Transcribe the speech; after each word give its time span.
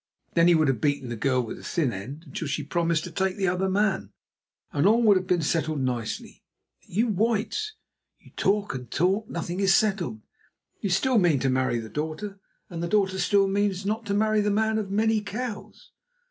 Then 0.33 0.47
he 0.47 0.55
would 0.55 0.67
have 0.67 0.81
beaten 0.81 1.09
the 1.09 1.15
girl 1.15 1.43
with 1.45 1.57
the 1.57 1.63
thin 1.63 1.93
end 1.93 2.23
until 2.25 2.47
she 2.47 2.63
promised 2.63 3.03
to 3.03 3.11
take 3.11 3.35
the 3.35 3.47
other 3.47 3.69
man, 3.69 4.11
and 4.71 4.87
all 4.87 5.03
would 5.03 5.15
have 5.15 5.27
been 5.27 5.43
settled 5.43 5.79
nicely. 5.79 6.43
But 6.81 6.89
you 6.89 7.07
Whites, 7.09 7.75
you 8.17 8.31
talk 8.35 8.73
and 8.73 8.89
talk, 8.89 9.25
and 9.25 9.33
nothing 9.33 9.59
is 9.59 9.75
settled. 9.75 10.23
You 10.79 10.89
still 10.89 11.19
mean 11.19 11.37
to 11.41 11.51
marry 11.51 11.77
the 11.77 11.87
daughter, 11.87 12.39
and 12.67 12.81
the 12.81 12.87
daughter 12.87 13.19
still 13.19 13.47
means 13.47 13.85
not 13.85 14.07
to 14.07 14.15
marry 14.15 14.41
the 14.41 14.49
man 14.49 14.79
of 14.79 14.89
many 14.89 15.21
cows. 15.21 15.91